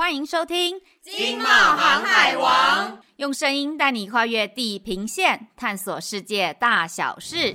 [0.00, 7.54] 欢迎收听《金茂航海王》，用声音带你跨越地平线，探索世界大小事。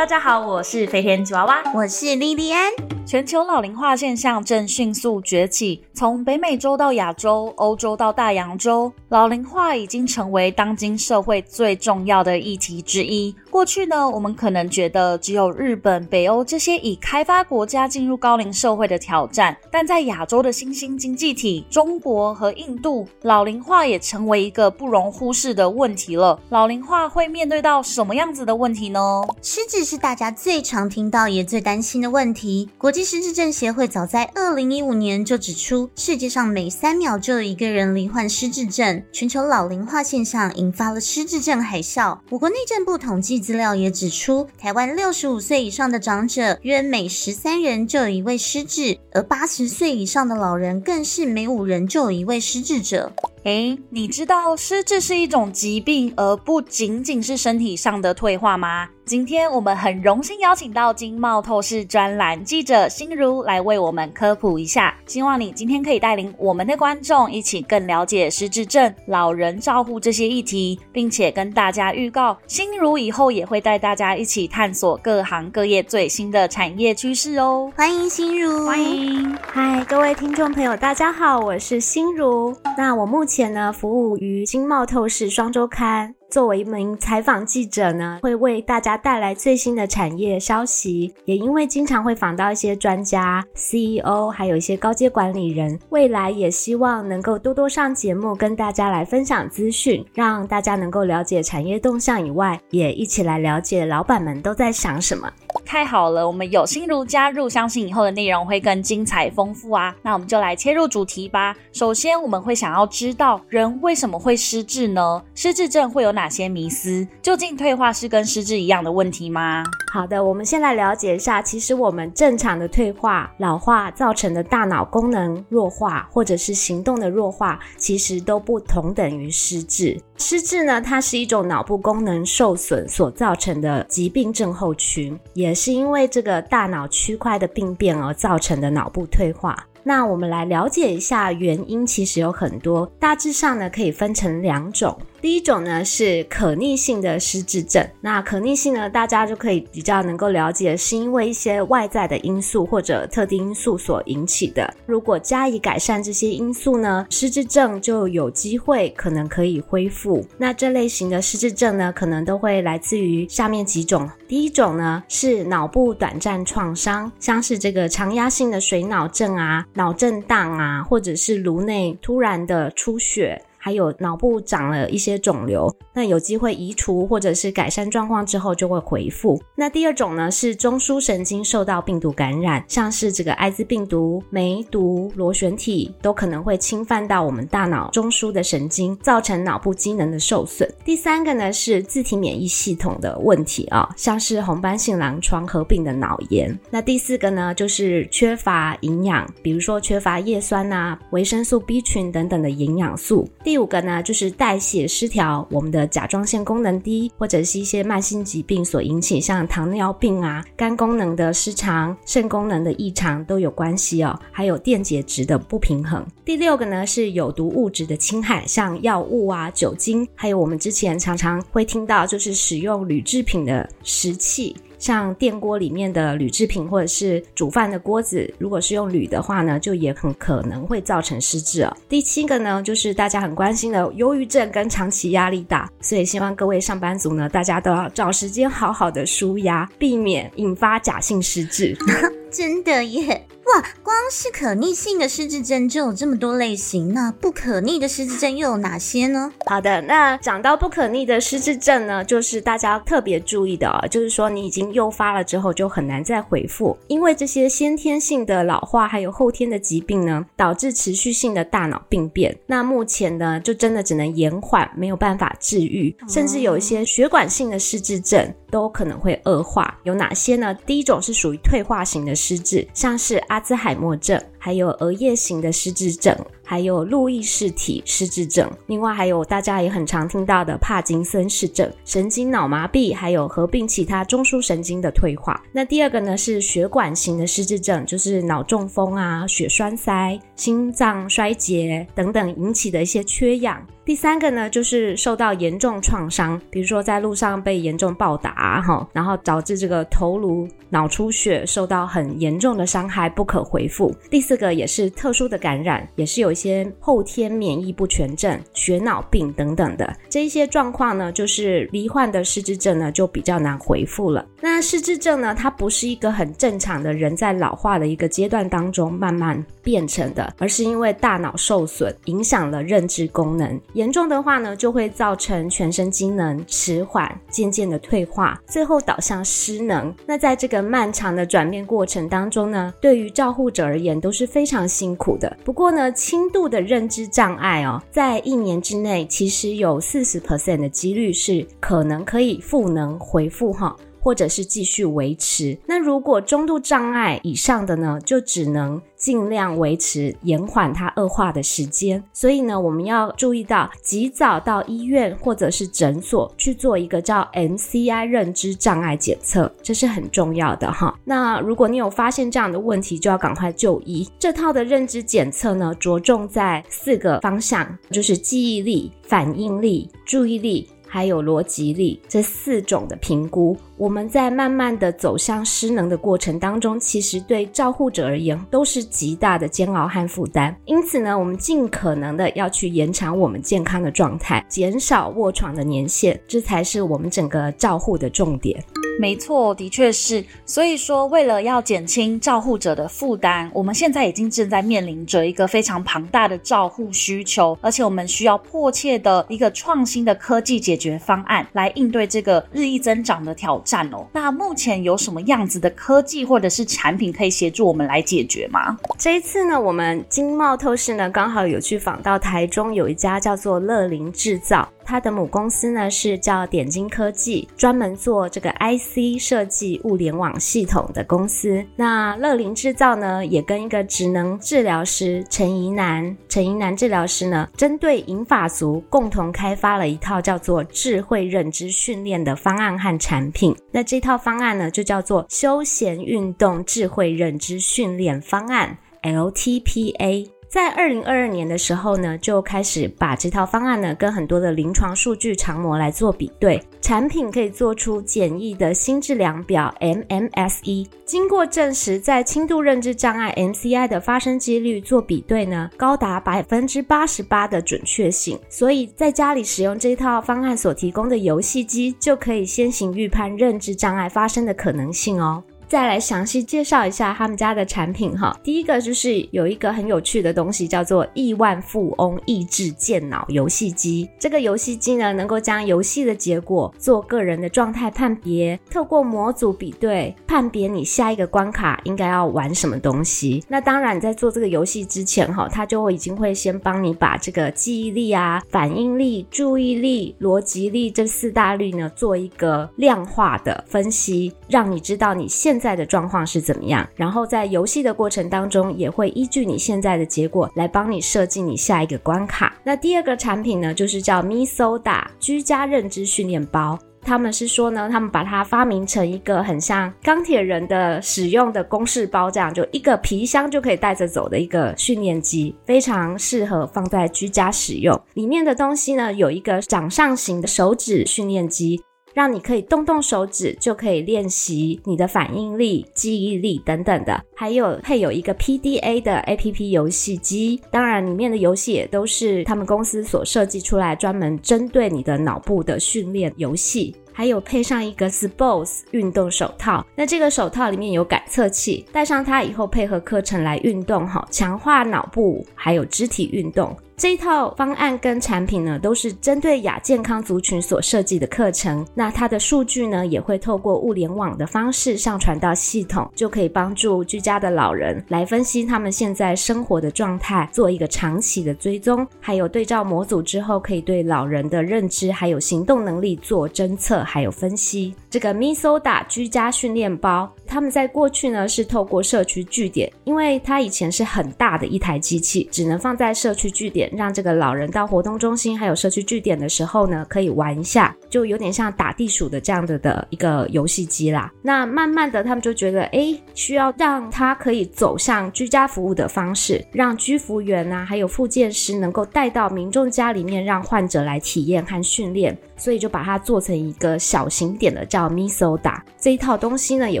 [0.02, 2.72] 大家好，我是飞天吉娃娃，我是莉莉安。
[3.06, 13.32] 全球老龄化现象正迅速崛起，从北美洲到亚洲、欧洲到大洋洲，老龄化已经成为当今社会最重要的议题之一。
[13.52, 26.40] 过去呢，我们可能觉得只有日本、北欧这些已开发国家进入高龄社会的挑战，但在亚洲的新兴经济体中国和印度，老龄化也成为一个不容忽视的问题了。
[26.48, 28.98] 老龄化会面对到什么样子的问题呢？
[29.42, 32.70] 失智是大家最常听到也最担心的问题。
[32.78, 39.02] 国际失智症协会早在二零一五年就指出，世界上每三秒就有一个人罹患失智症。
[39.12, 42.18] 全球老龄化现象引发了失智症海啸。
[42.30, 53.12] 我国内政部统计资料也指出，台湾六十五岁以上的长者约每十三人就有一位失智，而八十岁以上的老人更是每五人就有一位失智者。
[53.42, 58.88] 诶，你知道失智是一种疾病，而不仅仅是身体上的退化吗？
[59.04, 77.72] 今天我们很荣幸邀请到经贸透视专栏记者心如来为我们科普一下，希望你今天可以带领我们的观众一起更了解失智症、老人照护这些议题，并且跟大家预告，心如以后也会带大家一起探索各行各业最新的产业趋势哦。
[77.76, 82.56] 欢迎心如，欢迎，嗨，各位听众朋友，大家好，我是心如。
[82.78, 86.14] 那我目前呢，服务于经贸透视双周刊。
[86.32, 91.12] 作为一名采访记者呢，会为大家带来最新的产业消息。
[91.26, 105.30] 也因为经常会访到一些专家、CEO，还有一些高阶管理人，未来也希望能够多多上节目，跟大家来分享资讯，让大家能够了解产业动向以外，也一起来了解老板们都在想什么。
[105.66, 109.94] 太好了，我们有心如加入，相信以后的内容会更精彩丰富啊！
[110.00, 111.54] 那我们就来切入主题吧。
[111.72, 115.22] 首先，我们会想要知道人为什么会失智呢？
[115.34, 117.04] 失智症会有哪哪些迷思？
[117.20, 119.64] 究竟退化是跟失智一样的问题吗？
[119.92, 130.00] 好的，我们先来了解一下，其实我们正常的退化、老化造成的大脑功能弱化，或者是行动的弱化，其实都不同等于失智。
[130.16, 139.66] 失智呢，它是一种脑部功能受损所造成的疾病症候群，也是因为这个大脑区块的病变而造成的脑部退化。
[139.82, 144.96] 那我们来了解一下原因，其实有很多，大致上呢可以分成两种。
[145.22, 154.74] 第一种呢是可逆性的失智症，那可逆性呢，大家就可以比较能够了解，是因为一些外在的因素或者特定因素所引起的。
[154.84, 160.26] 如果加以改善这些因素呢，失智症就有机会可能可以恢复。
[160.36, 164.10] 那这类型的失智症呢，可能都会来自于下面几种。
[164.26, 173.40] 第一种呢是脑部短暂创伤，像是这个常压性的水脑症啊、脑震荡啊，或者是颅内突然的出血。
[173.64, 179.40] 还有脑部长了一些肿瘤，那有机会移除或者是改善状况之后就会恢复。
[179.54, 190.68] 那第二种呢是中枢神经受到病毒感染，像是这个艾滋病毒、梅毒、螺旋体都可能会侵犯到我们大脑中枢的神经，造成脑部机能的受损。
[190.84, 196.58] 第三个呢是自体免疫系统的问题啊，像是红斑性狼疮合并的脑炎。
[196.68, 203.28] 那第四个呢就是缺乏营养，比如说缺乏叶酸啊、维生素 B 群等等的营养素。
[203.52, 214.18] 第五个呢，就是代谢失调，我们的甲状腺功能低，或者是一些慢性疾病所引起，像糖尿病啊、肝功能的失常、肾功能的异常都有关系哦。
[214.30, 216.02] 还有电解质的不平衡。
[216.24, 224.56] 第六个呢，是有毒物质的侵害，像药物啊、酒精，还有我们之前常常会听到，就是使用铝制品的食器。
[224.82, 231.72] 像电锅里面的铝制品，或者是煮饭的锅子，如果是用铝的话呢，就也很可能会造成失智哦。
[231.88, 241.76] 第七个呢，就是大家很关心的忧郁症跟长期压力大，所以希望各位上班族呢，大家都要找时间好好的舒压，避免引发假性失智。
[242.32, 243.26] 真的耶！
[243.44, 249.32] 哇，光是可逆性的失智症就有这么多类型，那不可逆的失智症又有哪些呢？
[249.46, 262.38] 好的，那讲到不可逆的失智症呢，就是大家特别注意的哦，就是说你已经诱发了之后就很难再回复，因为这些先天性的老化还有后天的疾病呢，导致持续性的大脑病变。
[262.46, 269.76] 那目前呢，就真的只能延缓，没有办法治愈，甚至有一些血管性的失智症都可能会恶化。
[269.82, 270.54] 有哪些呢？
[270.64, 276.12] 第一种是属于退化型的失智，像是阿兹海默症，还有额叶型的失智症，
[276.44, 278.50] 还有路易氏体失智症。
[278.66, 285.40] 另外还有大家也很常听到的帕金森氏症、神经脑麻痹，还有合并其他中枢神经的退化。
[285.52, 293.64] 那第二个呢是血管型的失智症，就是脑中风啊、血栓塞、心脏衰竭等等引起的一些缺氧。
[293.84, 303.92] 第三个呢，就是受到严重创伤，比如说在路上被严重暴打，哈，然后导致这个头颅脑出血，受到很严重的伤害，不可恢复。
[304.08, 314.24] 第四这个也是特殊的感染，也是有一些后天免疫不全症、血脑病等等的这一些状况呢，就是罹患的失智症呢就比较难恢复了。
[314.40, 323.60] 那失智症呢，它不是一个很正常的人在老化的一个阶段当中慢慢变成的，而是因为大脑受损，影响了认知功能。
[323.74, 329.94] 严重的话呢，就会造成全身机能迟缓，渐渐的退化，最后导向失能。
[330.06, 335.36] 那在这个漫长的转变过程当中呢，对于照护者而言都是是非常辛苦的。
[335.44, 343.76] 不过呢，轻度的认知障碍哦，在一年之内，其实有四十 percent 的几率是可能可以赋能回复哈。
[344.02, 345.56] 或者是继续维持。
[345.66, 352.02] 那如果中度障碍以上的呢，就只能尽量维持，延缓它恶化的时间。
[352.12, 360.98] 所以呢，我们要注意到，及早到医院或者是诊所去做一个叫 MCI 认知障碍检测，这是很重要的哈。
[361.04, 364.08] 那如果你有发现这样的问题，就要赶快就医。
[364.18, 370.68] 这套的认知检测呢，着重在四个方向，就是记忆力、反应力、注意力。
[370.84, 380.54] 还有逻辑力这四种的评估，我们在慢慢的走向失能的过程当中，其实对照护者而言都是极大的煎熬和负担。
[380.66, 388.62] 因此呢，我们尽可能的要去延长我们健康的状态，减少卧床的年限，这才是我们整个照护的重点。
[389.00, 390.22] 没错，的确是。
[390.44, 404.06] 所以说，为了要减轻照护者的负担，我们现在已经正在面临着一个非常庞大的照护需求，而且我们需要迫切的一个创新的科技解决方案来应对这个日益增长的挑战哦。
[404.12, 408.76] 那目前有什么样子的科技或者是产品可以协助我们来解决吗？
[408.98, 414.68] 这一次呢，我们经贸透视呢刚好有去访到台中有一家叫做乐林制造。
[414.84, 421.64] 它的母公司呢是叫点金科技，专门做这个 IC 设计、物联网系统的公司。
[421.76, 433.56] 那乐龄制造呢，也跟一个职能治疗师陈怡南、陈怡南治疗师呢，针对银发族共同开发了一套叫做智慧认知训练的方案和产品。
[433.70, 440.28] 那这套方案呢，就叫做休闲运动智慧认知训练方案 （LTPA）。
[440.52, 465.42] 在二零二二年的时候呢，就开始把这套方案呢跟很多的临床数据长模来做比对，产品可以做出简易的心智量表 MMSE，经过证实，在轻度认知障碍 MCI 的发生几率做比对呢，高达百分之八十八的准确性，所以在家里使用这套方案所提供的游戏机，就可以先行预判认知障碍发生的可能性哦。
[465.72, 468.38] 再来详细介绍一下他们家的产品哈。
[468.44, 474.06] 第一个就是有一个很有趣的东西，叫做亿万富翁益智健脑游戏机。
[474.18, 483.42] 这个游戏机呢，能够将游戏的结果做个人的状态判别，透过模组比对判别你下一个关卡应该要玩什么东西。
[483.48, 496.84] 那当然，在做这个游戏之前哈，它就会已经会先帮你把这个记忆力啊、反应力、注意力、逻辑力这四大力呢做一个量化的分析，让你知道你现在的状况是怎么样？
[496.96, 502.52] 然后在游戏的过程当中，也会依据你现在的结果来帮你设计你下一个关卡。
[502.64, 506.76] 那第二个产品呢，就是叫 MiSoda 居家认知训练包。
[507.04, 518.00] 他们是说呢，他们把它发明成一个很像钢铁人的使用的公式包，这样就一个皮箱就可以带着走的一个训练机，非常适合放在居家使用。
[518.14, 521.82] 里面的东西呢，有一个掌上型的手指训练机。
[522.14, 527.24] 让你可以动动手指，就可以练习你的反应力、记忆力等等的。
[527.34, 536.94] 还有配有一个 PDA 的 APP 游戏机，当然里面的游戏也都是他们公司所设计出来，专门针对你的脑部的训练游戏。
[537.14, 546.74] 还有配上一个 Sports 运动手套，那这个手套里面有感测器，戴上它以后配合课程来运动，哈，强化脑部还有肢体运动。
[547.02, 551.84] 这一套方案跟产品呢，都是针对亚健康族群所设计的课程。
[551.96, 567.92] 那它的数据呢，也会透过物联网的方式上传到系统，就可以帮助居家的老人来分析他们现在生活的状态，做一个长期的追踪，还有对照模组之后，可以对老人的认知还有行动能力做侦测还有分析。
[568.08, 584.32] 这个 MISODA 居家训练包，他们在过去呢是透过社区据点，因为它以前是很大的一台机器，只能放在社区据点，让这个老人到活动中心还有社区据点的时候呢，可以玩一下，就有点像打地鼠的这样的的一个游戏机啦。
[584.40, 600.00] 那慢慢的，他们就觉得，诶，需要让他可以走向居家服务的方式，让居服员啊，还有复健师能够带到民众家里面，让患者来体验和训练，所以就把它做成一个小型点的叫 MISODA 这一套东西呢，也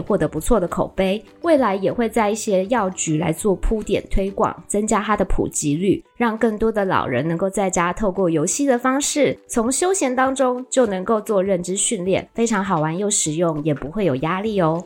[0.00, 14.80] 获得不错的口碑，未来也会在一些药局来做铺点推广，增加它的普及率，让更多的老人能够在家透过游戏的方式，从休闲当中就能够做认知训练，非常好玩又实用，也不会有压力哦。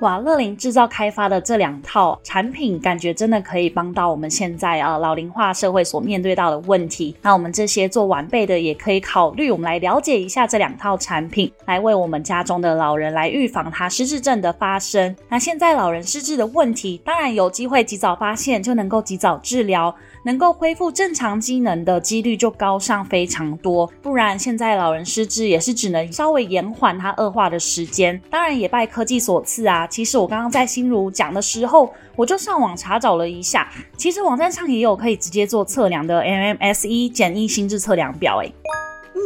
[0.00, 7.14] 哇，乐龄制造开发的这两套产品，感觉真的可以帮到我们现在啊老龄化社会所面对到的问题。
[7.20, 15.14] 那我们这些做晚辈的也可以考虑，我们来了解一下这两套产品，来为我们家中的老人来预防他失智症的发生。
[15.28, 19.94] 那现在老人失智的问题，当然有机会及早发现，就能够及早治疗。
[20.22, 28.18] 能够恢不正常机能的几率就高上非常多，不然现在老人失智也是只能稍微延缓它恶化的时间。
[28.30, 38.50] 当然也拜科技所赐啊，其实我刚刚在心如讲的时候，我就上网查找了一下，其实网站上也有可以直接做测量的 MMSE 简易心智测量表，诶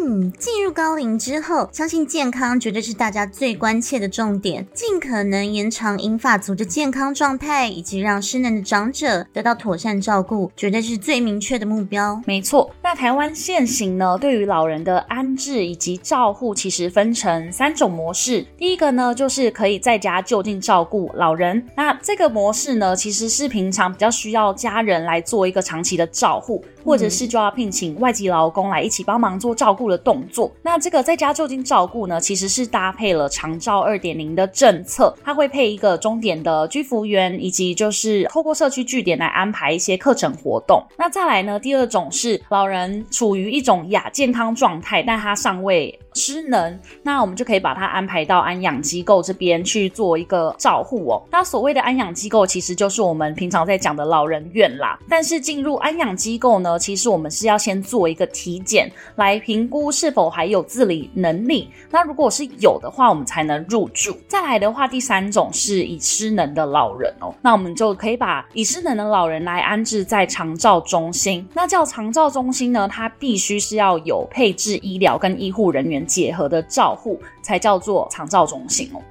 [0.02, 4.66] 嗯，进入高龄之后，相信健康绝对是大家最关切的重点。
[4.74, 12.20] 尽可能延长银发族的健康状态，以及让失能的长者得到妥善照顾，绝对是最明确的目标。
[12.26, 18.44] 没错，那台湾现行呢，对于老人的安置以及照护，其实分成三种模式。
[18.58, 21.64] 第一个呢，就是可以在家就近照顾老人。
[21.76, 29.83] 那这个模式呢，其实是平常比较需要家人来做一个长期的照护，或者是就要聘请外籍劳工来一起帮忙做照顾。
[29.88, 40.84] 的动作，那这个在家就近照顾呢，其实是搭配了长照二点零的政策，它会配一个终点的居服员，以及就是透过社区据点来安排一些课程活动。
[40.98, 51.22] 那再来呢，第二种是老人处于一种亚健康状态，但他尚未失能，那我们就可以把他安排到安养机构这边去做一个照护哦。
[51.30, 54.98] 那所谓的安养机构，其实就是我们平常在讲的老人院啦。
[55.08, 61.69] 但是进入安养机构呢，其实我们是要先做一个体检，来评估是否还有自理能力。
[61.90, 64.16] 那如果是有的话，我们才能入住。
[64.28, 71.45] 再来的话，第三种是已失能的老人哦，那我们就可以把已失能的老人来安置在长照中心。
[71.52, 79.02] 那叫长照中心呢，它必须是要有配置医疗跟医护人员结合的照护才叫做长照中心哦。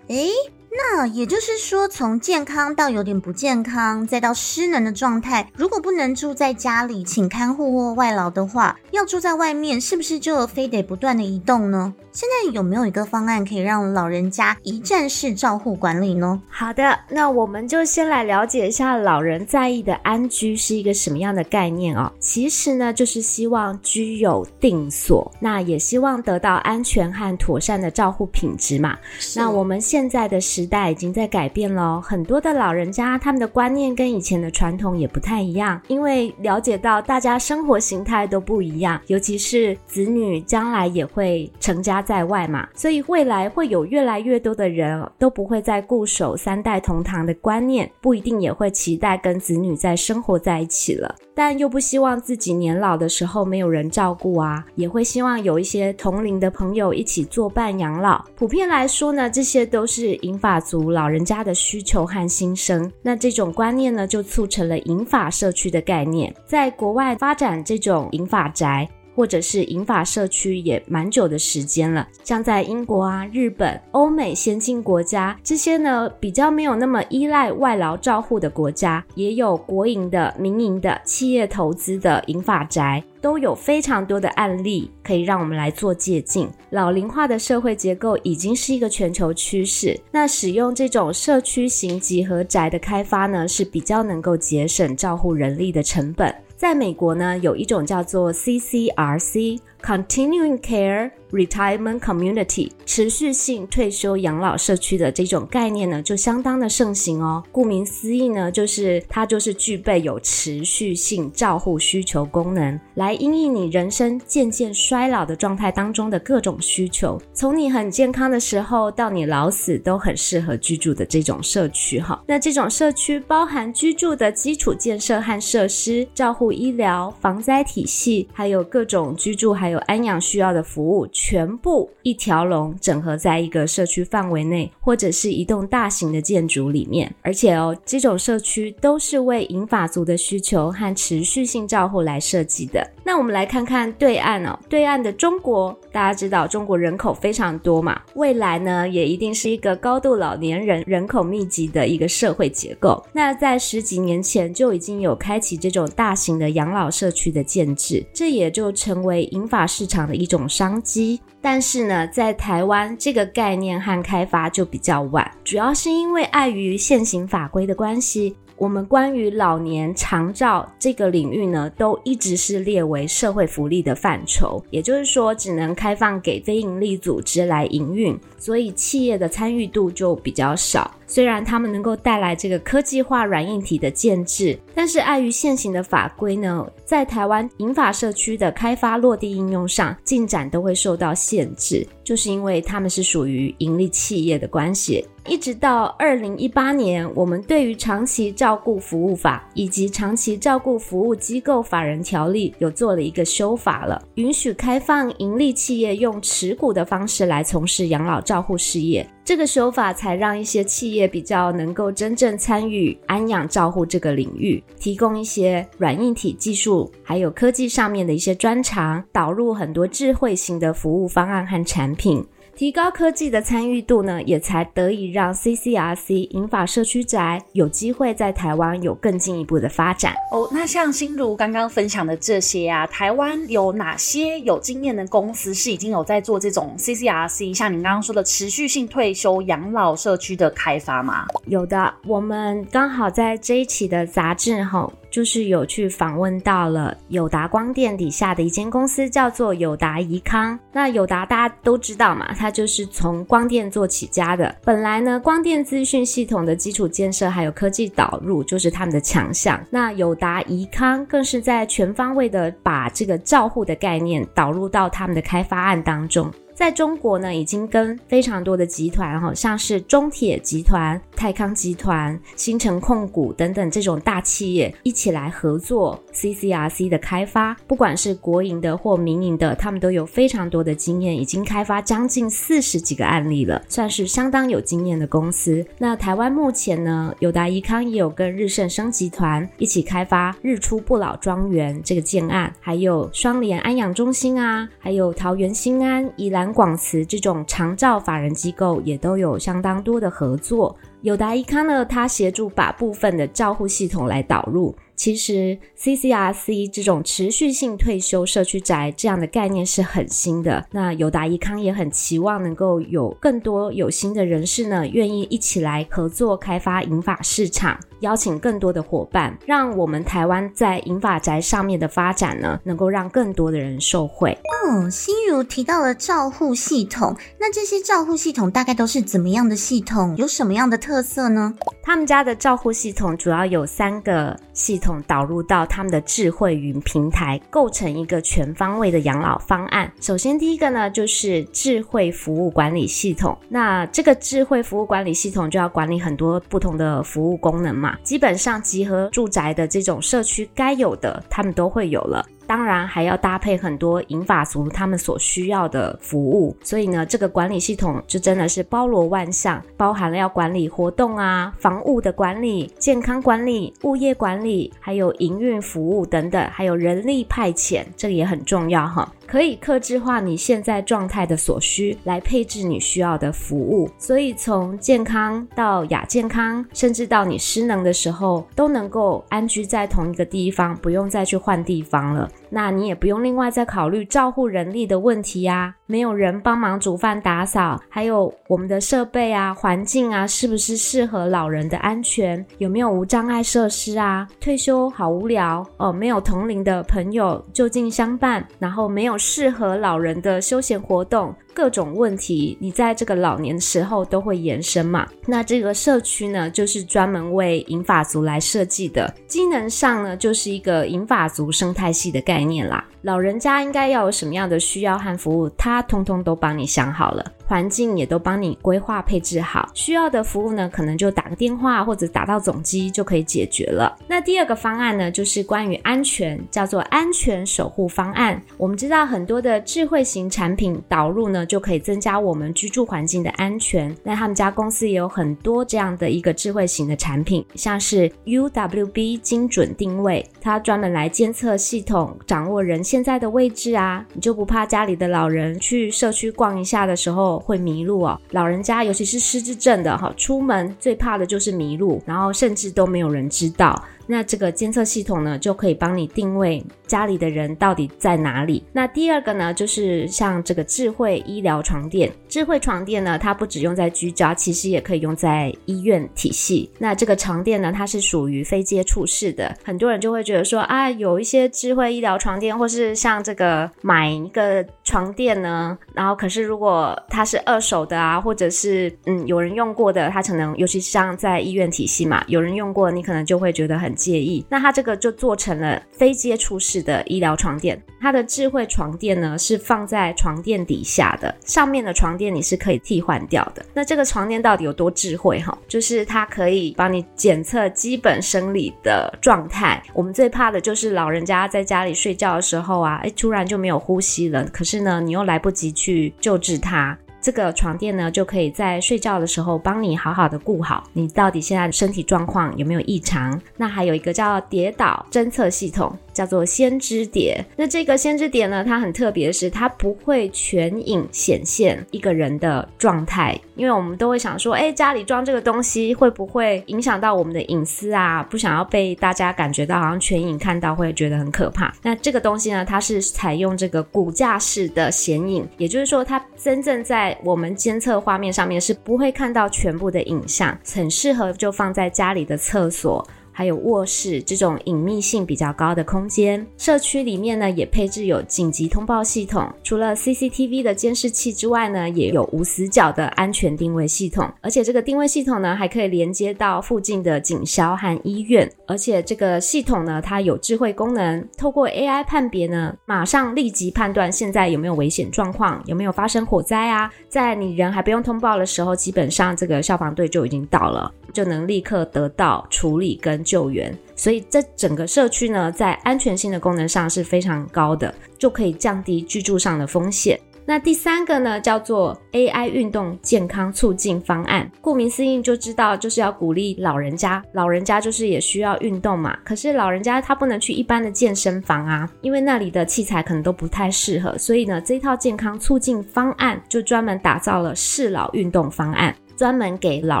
[0.08, 0.28] 诶，
[0.70, 11.94] 那也就是说，从健康到有点不健康，再到失能的状态，如果不能住在家里，请看护或外劳的话，要住在外面，是不是就非得不断的移动呢？
[12.12, 16.40] 现在有没有一个方案可以让老人家一站式照护管理呢？
[16.48, 22.10] 好的，那我们就先来了解一下老人在意的安居是一个什么样的概念哦。
[22.18, 28.98] 其实呢，就是希望居有定所，那也希望得到安全和妥善的照护品质嘛。
[29.36, 58.24] 那我们现在的时代已经在改变了，很多的老人家他们的观念跟以前的传统也不太一样，因为了解到大家生活形态都不一样，尤其是子女将来也会成家在外嘛，所以未来会有越来越多的人都不会再固守三代同堂的观念，不一定也会期待跟子女再生活在一起了，但又不希望自己年老的时候没有人照顾啊，也会希望有一些同龄的朋友一起作伴养老。
[58.34, 62.90] 普遍来说呢，这些都是引发族老人家的需求和心声。
[63.02, 68.88] 那这种观念呢，就促成了银发社区的概念，在国外发展这种银发宅。
[69.18, 86.48] 或者是银发社区也蛮久的时间了，像在英国啊、日本、欧美先进国家这些呢，比较没有那么依赖外劳照护的国家，也有国营的、民营的、企业投资的银发宅，都有非常多的案例可以让我们来做借鉴。
[86.70, 96.32] 老龄化的社会结构已经是一个全球趋势，那使用这种社区型集合宅的开发呢，是比较能够节省照护人力的成本。
[96.58, 107.44] 在美国呢，有一种叫做 CCRC Continuing Care retirement community 持续性退休养老社区的这种概念呢，就相当的盛行哦。
[107.52, 117.20] 顾名思义呢，就是它就是具备有持续性照护需求功能，来因应你人生渐渐衰老的状态当中的各种需求。
[117.34, 122.22] 从你很健康的时候到你老死，都很适合居住的这种社区哈。
[122.26, 137.14] 那这种社区包含居住的基础建设和设施、照护医疗、防灾体系，还有各种居住还还有安养需要的服务，全部一条龙整合在一个社区范围内，或者是一栋大型的建筑里面。
[137.20, 142.90] 而且哦，这种社区都是为银发族的需求和持续性照护来设计的。
[143.04, 153.04] 那我们来看看对岸哦，对岸的中国，大家知道中国人口非常多嘛，未来呢也一定是一个高度老年人人口密集的一个社会结构。
[153.12, 161.20] 那在十几年前就已经有开启这种大型的养老社区的建制，这也就成为银发市场的一种商机。
[161.40, 168.36] 但是呢，在台湾这个概念和开发就比较晚，主要是因为碍于现行法规的关系。
[168.58, 180.92] 我们关于老年长照这个领域呢，都一直是列为社会福利的范畴，也就是说，只能开放给非营利组织来营运，所以企业的参与度就比较少。
[181.06, 195.06] 虽然他们能够带来这个科技化软硬体的建制，但是碍于现行的法规呢，在台湾银发社区的开发落地应用上进展都会受到限制，就是因为他们是属于盈利企业的关系。
[195.28, 209.06] 一直到二零一八年，我们对于长期照顾服务法以及长期照顾服务机构法人条例有做了一个修法了，允许开放盈利企业用持股的方式来从事养老照护事业。
[209.22, 222.24] 这个修法才让一些企业比较能够真正参与安养照护这个领域，提供一些软硬体技术，还有科技上面的一些专长，导入很多智慧型的服务方案和产品。
[222.58, 230.48] 提高科技的参与度呢，也才得以让 CCRC 银发社区宅有机会在台湾有更进一步的发展哦。
[230.50, 241.28] 那像心如刚刚分享的这些啊，台湾有哪些有经验的公司是已经有在做这种 CCRC，像你刚刚说的持续性退休养老社区的开发吗？
[241.46, 244.92] 有的，我们刚好在这一期的杂志哈。
[245.10, 250.58] 就是有去访问到了友达光电底下的一间公司，叫做友达宜康。
[250.72, 254.54] 那友达大家都知道嘛，它就是从光电做起家的。
[254.64, 259.58] 本来呢，光电资讯系统的基础建设还有科技导入就是他们的强项。
[259.70, 266.30] 那友达宜康更是在全方位的把这个照护的概念导入到他们的开发案当中。
[266.58, 285.64] 在中国呢，已经跟非常多的集团，哈，像是中铁集团、泰康集团、新城控股等等这种大企业一起来合作 CCRC 的开发，不管是国营的或民营的，他们都有非常多的经验，已经开发将近四十几个案例了，算是相当有经验的公司。
[285.78, 296.47] 那台湾目前呢，友达怡康也有跟日盛生集团一起开发日出不老庄园这个建案，还有双连安养中心啊，还有桃园新安、宜兰。
[296.52, 300.76] 广慈这种长照法人机构也都有相当多的合作。
[301.02, 304.74] 友达宜康呢，它协助把部分的照护系统来导入。
[304.96, 310.66] 其实 CCRC 这种持续性退休社区宅这样的概念是很新的。
[310.72, 317.78] 那友达宜康也很期望能够有更多有心的人士呢，愿意一起来合作开发银发市场。
[318.00, 324.36] 邀请更多的伙伴，让我们台湾在银发宅上面的发展呢，能够让更多的人受惠。
[324.66, 330.14] 哦，心如提到了照护系统，那这些照护系统大概都是怎么样的系统？
[330.16, 331.54] 有什么样的特色呢？
[331.82, 339.90] 他们家的照护系统主要有三个系统导入到他们的智慧云平台，构成一个全方位的养老方案。
[340.00, 343.36] 首先，第一个呢就是智慧服务管理系统。
[343.48, 347.87] 那这个智慧服务管理系统就要管理很多不同的服务功能嘛。
[348.02, 352.24] 基本上集合住宅的这种社区该有的，他们都会有了。
[352.48, 369.12] 当然还要搭配很多银发族他们所需要的服务，所以呢，这个管理系统就真的是包罗万象，包含了要管理活动啊、房屋的管理、健康管理、物业管理，还有营运服务等等，还有人力派遣，这个也很重要哈。
[369.26, 373.90] 可以客制化你现在状态的所需，来配置你需要的服务。
[373.98, 382.26] 所以从健康到亚健康，甚至到你失能的时候，都能够安居在同一个地方，不用再去换地方了。
[382.50, 385.77] 那你也不用另外再考虑照护人力的问题呀。
[385.90, 392.44] 没有人帮忙煮饭打扫，还有我们的设备啊、环境啊，是不是适合老人的安全？
[392.58, 394.28] 有没有无障碍设施啊？
[394.38, 401.34] 退休好无聊哦，没有同龄的朋友就近相伴，然后没有适合老人的休闲活动。
[401.54, 405.08] 各种问题，你在这个老年时候都会延伸嘛。
[405.26, 412.84] 那这个社区呢，就是专门为银发族来设计的，机能上呢，就是一个银发族生态系的概念啦。
[413.02, 417.24] 老人家应该要有什么样的需要和服务，他他通通都帮你想好了。
[417.48, 423.96] 环境也都帮你规划配置好，需要的服务呢，可能就打个电话或者打到总机就可以解决了。
[424.06, 428.38] 那第二个方案呢，就是关于安全，叫做安全守护方案。
[428.58, 433.96] 我们知道很多的智慧型产品导入呢，就可以增加我们居住环境的安全。
[434.02, 453.80] 那他们家公司也有很多这样的一个智慧型的产品，像是 UWB 精准定位，它专门来监测系统，掌握人现在的位置啊，你就不怕家里的老人去社区逛一下的时候，会迷路哦，老人家尤其是失智症的哈，出门最怕的就是迷路，然后甚至都没有人知道。
[454.10, 458.64] 那这个监测系统呢，就可以帮你定位家里的人到底在哪里。
[458.72, 462.10] 那第二个呢，就是像这个智慧医疗床垫。
[462.26, 466.70] 智慧床垫呢，它不只用在居家，其实也可以用在医院体系。
[466.78, 469.54] 那这个床垫呢，它是属于非接触式的。
[469.62, 483.94] 很多人就会觉得说啊，有一些智慧医疗床垫，或是像这个买一个床垫呢，然后可是如果它是二手的啊，或者是嗯有人用过的，它可能尤其像在医院体系嘛，有人用过，你可能就会觉得很。
[483.98, 487.82] 介意，那它这个就做成了非接触式的医疗床垫。
[488.00, 493.66] 它的智慧床垫呢，是放在床垫底下的，上面的床垫你是可以替换掉的。
[493.74, 495.58] 那这个床垫到底有多智慧哈？
[495.66, 499.82] 就是它可以帮你检测基本生理的状态。
[499.92, 506.96] 我们最怕的就是老人家在家里睡觉的时候啊，诶，突然就没有呼吸了，可是呢，你又来不及去救治他。
[507.20, 513.40] 这个床垫呢，就可以在睡觉的时候帮你好好的顾好你到底现在身体状况有没有异常。
[513.56, 515.96] 那还有一个叫跌倒侦测系统。
[516.18, 528.20] 叫做先知碟，那这个先知碟呢，它很特别的是，它不会全影显现一个人的状态，因为我们都会想说，哎，家里装这个东西会不会影响到我们的隐私啊？
[528.20, 531.72] 不想要被大家感觉到好像全影看到，会觉得很可怕。
[531.84, 543.06] 那这个东西呢，它是采用这个骨架式的显影，也就是说，它真正在我们监测画面上面是不会看到全部的影像，很适合就放在家里的厕所。
[543.38, 570.92] 还有卧室这种隐秘性比较高的空间，社区里面呢也配置有紧急通报系统，除了 CCTV 的监视器之外呢，也有无死角的安全定位系统，而且这个定位系统呢还可以连接到附近的警消和医院，而且这个系统呢它有智慧功能，透过 AI 判别呢，马上立即判断现在有没有危险状况，有没有发生火灾啊，在你人还不用通报的时候，基本上这个消防队就已经到了。
[571.10, 580.18] 就能立刻得到处理跟救援，所以这整个社区呢，在安全性的功能上是非常高的，就可以降低居住上的风险。
[580.46, 584.50] 那第三个呢，叫做 AI 运动健康促进方案。
[584.62, 589.14] 顾名思义，就知道就是要鼓励老人家，老人家就是也需要运动嘛。
[589.22, 594.16] 可是老人家他不能去一般的健身房啊，因为那里的器材可能都不太适合。
[594.16, 598.94] 所以呢，这套健康促进方案就专门打造了适老运动方案。
[599.18, 600.00] 专门给老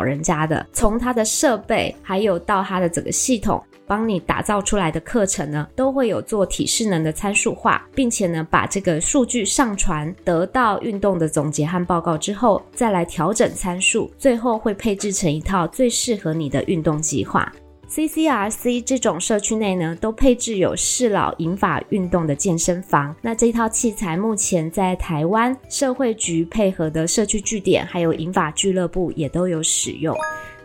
[0.00, 17.52] 人家的，从他的设备，还有到他的整个系统，帮你打造出来的课程呢，都会有做体适能的参数化，并且呢，把这个数据上传，得到运动的总结和报告之后，再来调整参数，最后会配置成一套最适合你的运动计划。
[17.90, 23.16] CCRC 这种社区内呢，都配置有适老银发运动的健身房。
[23.22, 30.14] 那这套器材目前在台湾社会局配合的社区据点，还有银发俱乐部也都有使用。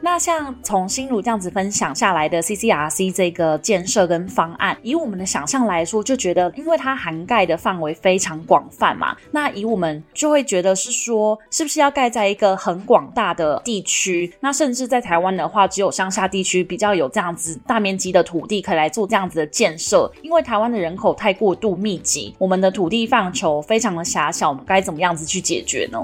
[0.05, 14.29] 那像从心如这样子分享下来的 CCRC 这个建设跟方案，以我们的想象来说，就觉得因为它涵盖的范围非常广泛嘛，那以我们就会觉得是说，是不是要盖在一个很广大的地区？
[14.41, 20.11] 那甚至在台湾的话，只有乡下地区比较有这样子大面积的土地可以来做这样子的建设。
[20.21, 25.97] 因为台湾的人口太过度密集，我们的土地范畴非常的狭小，我们该怎么样子去解决呢？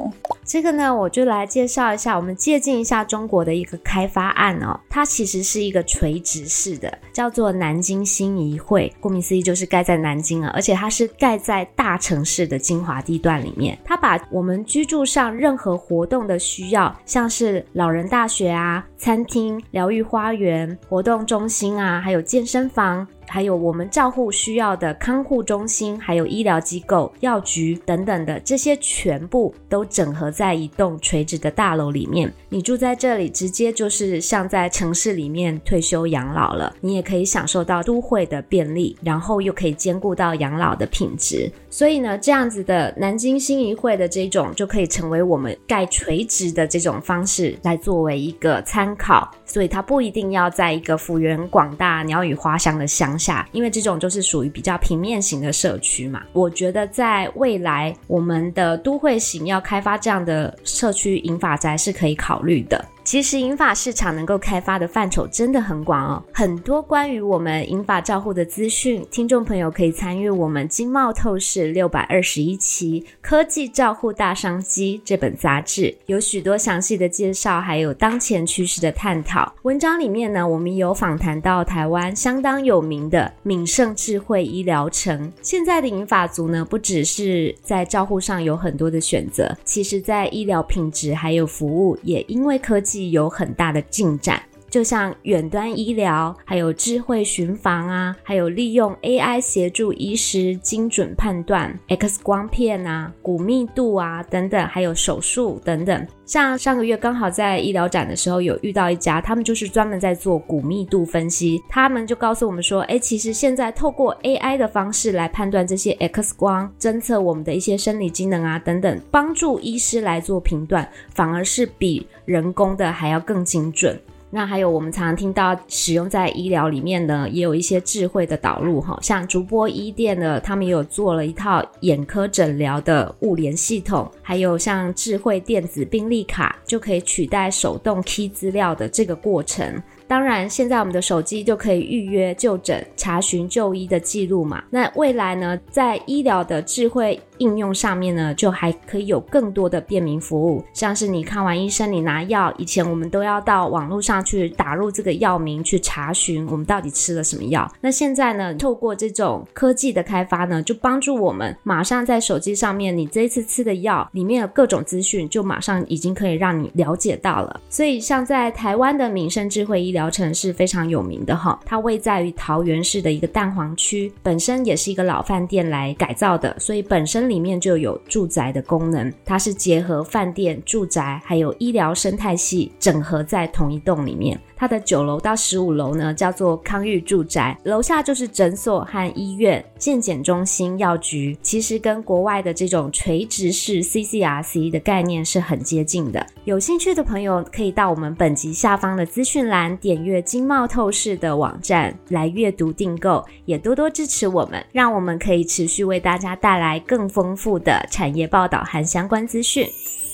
[0.45, 3.77] 这个呢，我就来介绍一下，我们借鉴一下中国的一个。
[3.89, 8.93] 开发案哦，它其实是一个垂直式的，叫做南京新怡汇。
[8.99, 13.75] 顾名思义，就是盖在南京啊，而且它是盖在大城市的精华地段里面。
[13.83, 23.07] 它把我们居住上任何活动的需要，像是老人大学啊、餐厅、疗愈花园、活动中心啊，还有健身房。
[23.29, 32.33] 还有我们照护需要的康护中心，还有医疗机构、药局等等的这些，全部都整合在一栋垂直的大楼里面。
[32.49, 36.75] 你住在这里，直接就是像在城市里面退休养老了。
[36.81, 41.51] 你也可以享受到都会的便利，然后又可以兼顾到养老的品质。
[41.69, 49.29] 所以呢，这样子的南京新一会的这种，就可以成为我们盖垂直的这种方式来作为一个参考。
[49.45, 56.23] 所以它不一定要在一个幅员广大、鸟语花香的乡下，因为这种就是属于比较平面型的社区嘛。
[56.33, 62.83] 我觉得在未来，我们的都会型要开发这样的社区银发宅是可以考虑的。
[63.09, 79.51] 其实银发市场能够开发的范畴真的很广哦，很多关于我们银发照护的资讯，听众朋友可以参与我们《经贸透视》六百二十一期《科技照护大商机》这本杂志，有许多详细的介绍，还有当前趋势的探讨。
[79.63, 85.33] 文章里面呢，我们有访谈到台湾相当有名的敏盛智慧医疗城。
[85.41, 92.98] 现在的银发族呢，不只是在照护上有很多的选择，其实在医疗品质还有服务，也因为科技。
[93.07, 106.07] 有很大的进展，就像远端医疗，还有智慧巡防啊，还有利用 AI 协助医师精准判断 X 光片啊、骨密度啊等等，还有手术等等。
[106.25, 123.99] 像上个月刚好在医疗展的时候，有遇到一家，他们就是专门在做骨密度分析，他们就告诉我们说，哎，其实现在透过 AI 的方式来判断这些 X 光，侦测我们的一些生理机能啊等等，帮助医师来做评断，反而是比人工的还要更精准。
[124.31, 139.81] 那还有我们常常听到使用在医疗里面呢，也有一些智慧的导入哈，像竹波医电的，他们也有做了一套眼科诊疗的物联系统，还有像智慧电子病历卡，就可以取代手动 key 资料的这个过程。
[140.07, 144.63] 当然，现在我们的手机就可以预约就诊、查询就医的记录嘛。
[144.71, 157.71] 那未来呢，在医疗的智慧应用上面呢，就还可以有更多的便民服务，像是你看完医生，你拿药，以前我们都要到网络上去打入这个药名去查询我们到底吃了什么药。
[157.79, 167.61] 那现在呢，透过这种科技的开发呢，就帮助我们马上在手机上面，你这一次吃的药里面的各种资讯，就马上已经可以让你了解到了。
[167.69, 170.09] 所以，像在台湾的民生智慧医疗。
[170.09, 179.13] 城是非常有名的哈，它位在于桃园市的一个蛋黄区，本身也是一个老饭店来改造的，所以本身里面就有住宅的功能。
[179.23, 184.37] 它是结合饭店、住宅还有医疗生态系整合在同一栋里面。
[184.57, 191.37] 它的九楼到十五楼呢，叫做康裕住宅，楼下就是诊所和医院、健检中心、药局。
[191.41, 196.27] 其实跟国外的这种垂直式 CCRC 的概念是很接近的。
[196.43, 209.69] 有兴趣的朋友可以到我们本集下方的资讯栏点阅经贸透视的网站来阅读订购，也多多支持我们，让我们可以持续为大家带来更丰丰富的产业报道和相关资讯。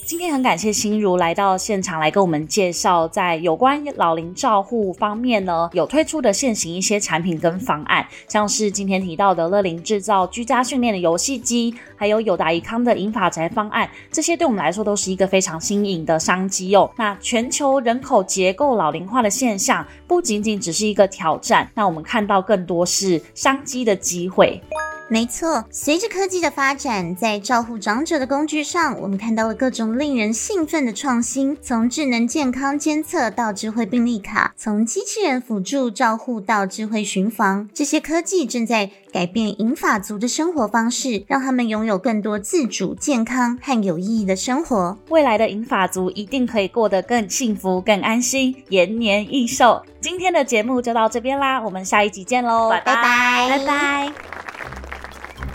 [0.07, 16.89] 今天很感谢心如来到现场来跟我们介绍，在有关老龄照护方面呢，有推出的现行一些产品跟方案，像是今天提到的乐龄制造居家训练的游戏机，还有友达怡康的银发宅方案，这些对我们来说都是一个非常新颖的商机哦。
[16.97, 24.59] 那全球人口结构老龄化的现象，不仅仅只是一个挑战，那我们看到更多是商机的机会。
[25.07, 31.55] 没错，随着科技的发展，在照护长者的工具上，我们看到了各种令人兴奋的创新。
[31.61, 44.97] 从智能健康监测到智慧病历卡，从机器人辅助照护到智慧巡房，这些科技正在改变银发族的生活方式，让他们拥有更多自主、健康和有意义的生活。
[45.09, 49.83] 未来的银发族一定可以过得更幸福、更安心，延年益寿。
[50.01, 54.34] 今天的节目就到这边啦，我们下一集见喽，拜拜，拜拜。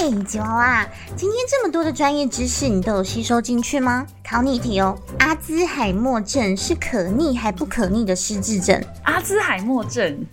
[0.01, 4.07] 哎，吉娃娃，今天这么多的专业知识，你都有吸收进去吗？
[4.27, 8.83] 考你一题哦，阿兹海默症是可逆还不可逆的失智症？
[9.03, 10.25] 阿兹海默症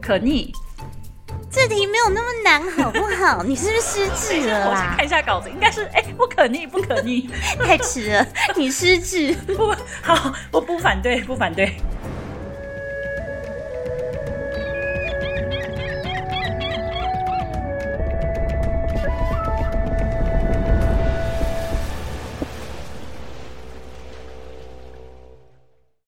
[0.00, 0.50] 可逆？
[1.50, 3.42] 这题没有那么难，好不好？
[3.44, 4.90] 你是不是失智了啦？
[4.92, 7.28] 我看一下稿子，应该是哎，不可逆，不可逆，
[7.58, 9.34] 太迟了，你失智。
[9.54, 11.76] 不好，我不反对，不反对。